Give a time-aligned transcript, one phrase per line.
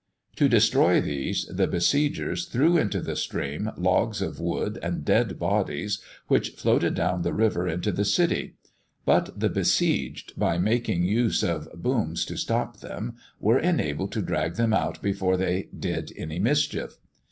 [0.37, 6.01] To destroy these, the besiegers threw into the stream logs of wood, and dead bodies,
[6.27, 8.55] which floated down the river into the city;
[9.05, 14.55] but the besieged, by making use of booms to stop them, were enabled to drag
[14.55, 16.97] them out before they did any mischief.